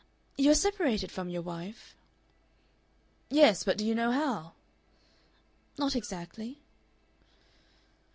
"You 0.35 0.49
are 0.49 0.55
separated 0.55 1.11
from 1.11 1.29
your 1.29 1.43
wife?" 1.43 1.95
"Yes, 3.29 3.63
but 3.63 3.77
do 3.77 3.85
you 3.85 3.93
know 3.93 4.09
how?" 4.11 4.53
"Not 5.77 5.95
exactly." 5.95 6.57